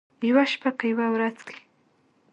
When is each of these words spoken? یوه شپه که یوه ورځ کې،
یوه 0.29 0.43
شپه 0.51 0.69
که 0.77 0.85
یوه 0.91 1.07
ورځ 1.15 1.37
کې، 1.47 1.57